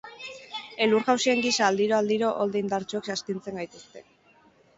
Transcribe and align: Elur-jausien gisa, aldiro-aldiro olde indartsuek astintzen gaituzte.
Elur-jausien 0.85 1.41
gisa, 1.47 1.67
aldiro-aldiro 1.67 2.31
olde 2.47 2.61
indartsuek 2.65 3.11
astintzen 3.19 3.61
gaituzte. 3.61 4.05